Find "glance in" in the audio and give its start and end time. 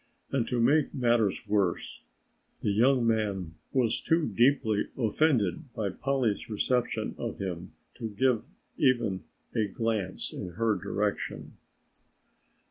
9.67-10.53